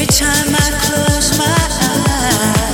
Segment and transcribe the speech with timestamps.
[0.00, 2.69] Every time I close my eyes.